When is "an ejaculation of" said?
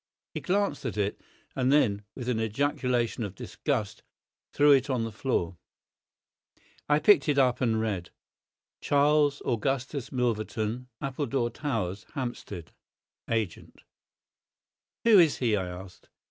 2.27-3.35